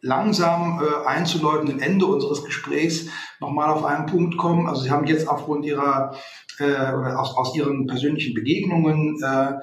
[0.00, 3.06] langsam äh, einzuläutenden Ende unseres Gesprächs
[3.40, 4.68] nochmal auf einen Punkt kommen.
[4.68, 6.14] Also Sie haben jetzt aufgrund Ihrer
[6.58, 9.54] äh, oder aus, aus Ihren persönlichen Begegnungen äh,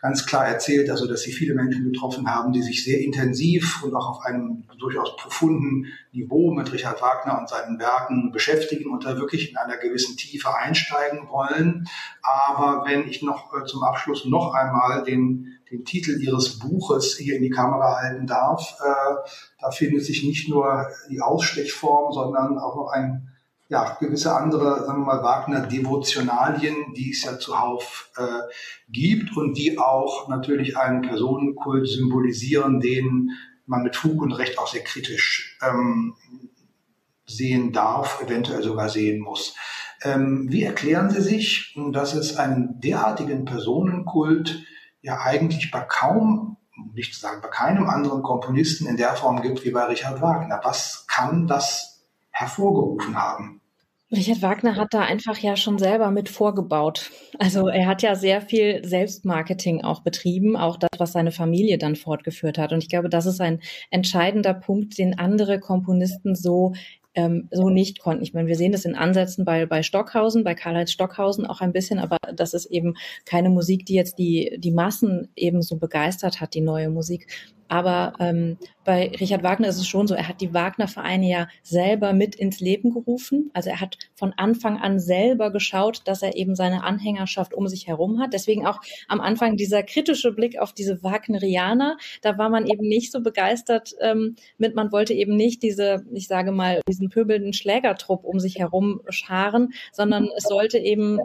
[0.00, 3.94] ganz klar erzählt, also dass Sie viele Menschen getroffen haben, die sich sehr intensiv und
[3.94, 9.16] auch auf einem durchaus profunden Niveau mit Richard Wagner und seinen Werken beschäftigen und da
[9.16, 11.86] wirklich in einer gewissen Tiefe einsteigen wollen.
[12.22, 17.36] Aber wenn ich noch äh, zum Abschluss noch einmal den den Titel Ihres Buches hier
[17.36, 18.76] in die Kamera halten darf.
[18.84, 19.14] Äh,
[19.60, 23.28] da findet sich nicht nur die Ausstechform, sondern auch noch ein
[23.68, 28.22] ja, gewisse andere, sagen wir mal, Wagner-Devotionalien, die es ja zuhauf äh,
[28.90, 33.30] gibt und die auch natürlich einen Personenkult symbolisieren, den
[33.64, 36.14] man mit Fug und Recht auch sehr kritisch ähm,
[37.24, 39.54] sehen darf, eventuell sogar sehen muss.
[40.02, 44.64] Ähm, wie erklären Sie sich, dass es einen derartigen Personenkult
[45.02, 46.56] ja eigentlich bei kaum,
[46.94, 50.60] nicht zu sagen bei keinem anderen Komponisten in der Form gibt wie bei Richard Wagner.
[50.62, 53.60] Was kann das hervorgerufen haben?
[54.14, 57.10] Richard Wagner hat da einfach ja schon selber mit vorgebaut.
[57.38, 61.96] Also er hat ja sehr viel Selbstmarketing auch betrieben, auch das, was seine Familie dann
[61.96, 62.72] fortgeführt hat.
[62.72, 63.60] Und ich glaube, das ist ein
[63.90, 66.74] entscheidender Punkt, den andere Komponisten so
[67.14, 68.22] ähm, so nicht konnten.
[68.22, 71.72] Ich meine, wir sehen das in Ansätzen bei, bei Stockhausen, bei Karl-Heinz Stockhausen auch ein
[71.72, 72.94] bisschen, aber das ist eben
[73.24, 77.26] keine Musik, die jetzt die, die Massen eben so begeistert hat, die neue Musik.
[77.72, 82.12] Aber ähm, bei Richard Wagner ist es schon so, er hat die Wagner-Vereine ja selber
[82.12, 83.50] mit ins Leben gerufen.
[83.54, 87.86] Also er hat von Anfang an selber geschaut, dass er eben seine Anhängerschaft um sich
[87.86, 88.34] herum hat.
[88.34, 91.96] Deswegen auch am Anfang dieser kritische Blick auf diese Wagnerianer.
[92.20, 96.26] Da war man eben nicht so begeistert ähm, mit, man wollte eben nicht diese, ich
[96.26, 101.22] sage mal, diesen pöbelnden Schlägertrupp um sich herum scharen, sondern es sollte eben, äh,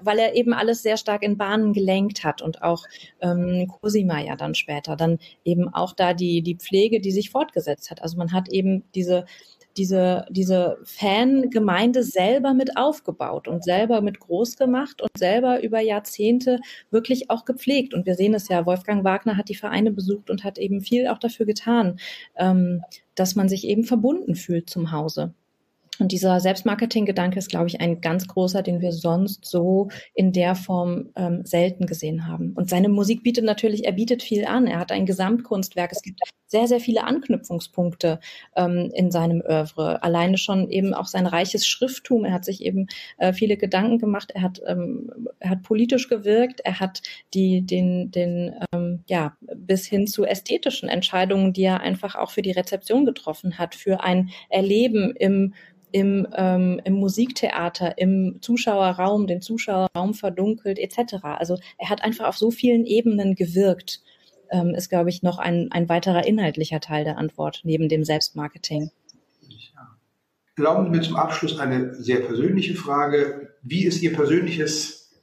[0.00, 2.86] weil er eben alles sehr stark in Bahnen gelenkt hat und auch
[3.20, 7.90] ähm, Cosima ja dann später, dann eben auch da die, die Pflege, die sich fortgesetzt
[7.90, 8.02] hat.
[8.02, 9.24] Also man hat eben diese,
[9.76, 16.60] diese, diese Fangemeinde selber mit aufgebaut und selber mit groß gemacht und selber über Jahrzehnte
[16.90, 17.94] wirklich auch gepflegt.
[17.94, 21.08] Und wir sehen es ja, Wolfgang Wagner hat die Vereine besucht und hat eben viel
[21.08, 21.98] auch dafür getan,
[22.36, 22.82] ähm,
[23.14, 25.34] dass man sich eben verbunden fühlt zum Hause.
[25.98, 30.54] Und dieser Selbstmarketing-Gedanke ist, glaube ich, ein ganz großer, den wir sonst so in der
[30.54, 32.52] Form ähm, selten gesehen haben.
[32.54, 34.66] Und seine Musik bietet natürlich, er bietet viel an.
[34.66, 35.92] Er hat ein Gesamtkunstwerk.
[35.92, 38.20] Es gibt sehr, sehr viele Anknüpfungspunkte
[38.54, 40.02] ähm, in seinem Oeuvre.
[40.02, 42.24] Alleine schon eben auch sein reiches Schrifttum.
[42.24, 42.86] Er hat sich eben
[43.18, 44.30] äh, viele Gedanken gemacht.
[44.34, 46.60] Er hat, ähm, er hat politisch gewirkt.
[46.60, 47.02] Er hat
[47.34, 52.42] die, den, den, ähm, ja, bis hin zu ästhetischen Entscheidungen, die er einfach auch für
[52.42, 55.54] die Rezeption getroffen hat, für ein Erleben im
[55.96, 61.14] im, ähm, im Musiktheater, im Zuschauerraum, den Zuschauerraum verdunkelt etc.
[61.22, 64.02] Also er hat einfach auf so vielen Ebenen gewirkt,
[64.50, 68.90] ähm, ist, glaube ich, noch ein, ein weiterer inhaltlicher Teil der Antwort neben dem Selbstmarketing.
[70.58, 73.54] Erlauben Sie mir zum Abschluss eine sehr persönliche Frage.
[73.62, 75.14] Wie ist Ihr persönliches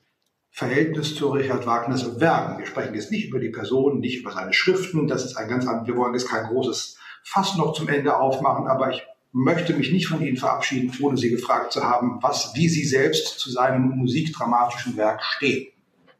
[0.49, 2.57] Verhältnis zu Richard Wagners Werken?
[2.57, 5.07] Wir sprechen jetzt nicht über die Person, nicht über seine Schriften.
[5.07, 8.67] Das ist ein ganz anderes, wir wollen jetzt kein großes Fass noch zum Ende aufmachen,
[8.67, 9.03] aber ich
[9.33, 13.39] möchte mich nicht von Ihnen verabschieden, ohne Sie gefragt zu haben, was, wie Sie selbst
[13.39, 15.67] zu seinem musikdramatischen Werk stehen.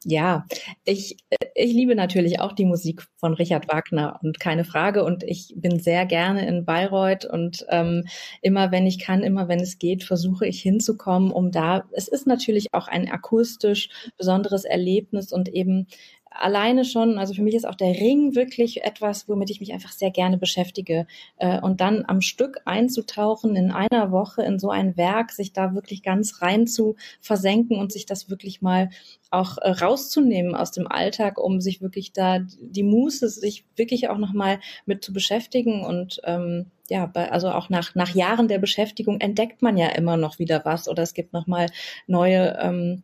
[0.06, 0.44] Ja,
[0.84, 1.16] ich,
[1.54, 5.02] ich liebe natürlich auch die Musik von Richard Wagner und keine Frage.
[5.02, 8.04] Und ich bin sehr gerne in Bayreuth und ähm,
[8.42, 12.26] immer wenn ich kann, immer wenn es geht, versuche ich hinzukommen, um da, es ist
[12.26, 15.86] natürlich auch ein akustisch besonderes Erlebnis und eben
[16.34, 19.92] alleine schon, also für mich ist auch der Ring wirklich etwas, womit ich mich einfach
[19.92, 21.06] sehr gerne beschäftige.
[21.36, 25.74] Äh, und dann am Stück einzutauchen in einer Woche in so ein Werk, sich da
[25.74, 28.90] wirklich ganz rein zu versenken und sich das wirklich mal
[29.30, 34.18] auch äh, rauszunehmen aus dem Alltag, um sich wirklich da die Muße, sich wirklich auch
[34.18, 39.62] nochmal mit zu beschäftigen und ähm, ja, also auch nach, nach Jahren der Beschäftigung entdeckt
[39.62, 41.68] man ja immer noch wieder was oder es gibt nochmal
[42.06, 43.02] neue ähm,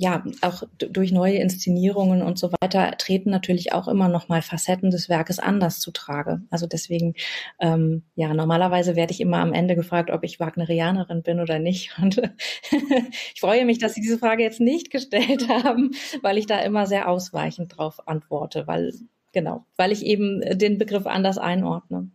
[0.00, 4.90] ja, auch durch neue Inszenierungen und so weiter treten natürlich auch immer noch mal Facetten
[4.90, 6.40] des Werkes anders zutrage.
[6.48, 7.12] Also deswegen,
[7.60, 11.98] ähm, ja, normalerweise werde ich immer am Ende gefragt, ob ich Wagnerianerin bin oder nicht.
[12.02, 12.16] Und
[13.34, 15.90] ich freue mich, dass Sie diese Frage jetzt nicht gestellt haben,
[16.22, 18.94] weil ich da immer sehr ausweichend drauf antworte, weil,
[19.32, 22.08] genau, weil ich eben den Begriff anders einordne.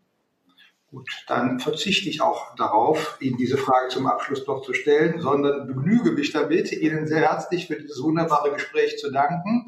[0.96, 5.68] Gut, dann verzichte ich auch darauf, Ihnen diese Frage zum Abschluss noch zu stellen, sondern
[5.68, 9.68] begnüge mich damit, Ihnen sehr herzlich für dieses wunderbare Gespräch zu danken.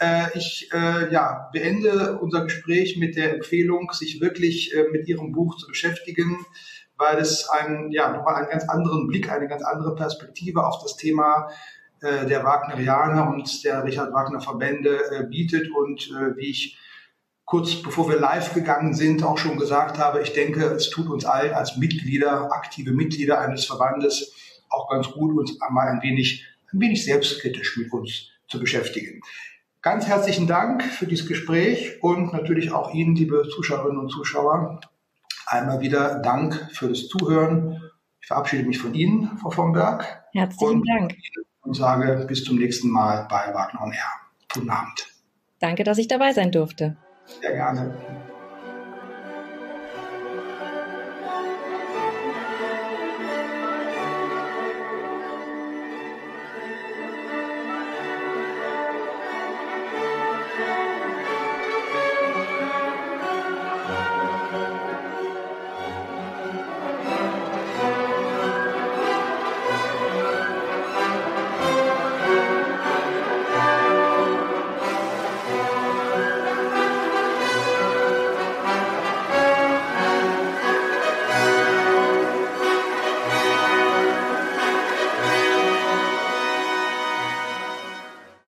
[0.00, 5.30] Äh, ich äh, ja, beende unser Gespräch mit der Empfehlung, sich wirklich äh, mit Ihrem
[5.30, 6.44] Buch zu beschäftigen,
[6.96, 10.96] weil es einen, ja, nochmal einen ganz anderen Blick, eine ganz andere Perspektive auf das
[10.96, 11.48] Thema
[12.02, 16.78] der Wagnerianer und der Richard Wagner Verbände bietet und wie ich
[17.46, 21.24] kurz bevor wir live gegangen sind, auch schon gesagt habe, ich denke, es tut uns
[21.24, 24.34] allen als Mitglieder, aktive Mitglieder eines Verbandes
[24.68, 29.20] auch ganz gut, uns einmal ein wenig, ein wenig selbstkritisch mit uns zu beschäftigen.
[29.80, 34.80] Ganz herzlichen Dank für dieses Gespräch und natürlich auch Ihnen, liebe Zuschauerinnen und Zuschauer,
[35.46, 37.80] einmal wieder Dank für das Zuhören.
[38.20, 40.24] Ich verabschiede mich von Ihnen, Frau von Berg.
[40.32, 41.14] Herzlichen und, Dank.
[41.62, 44.10] Und sage bis zum nächsten Mal bei Wagner und Air.
[44.52, 45.06] Guten Abend.
[45.60, 46.96] Danke, dass ich dabei sein durfte.
[47.26, 47.90] Sehr gerne.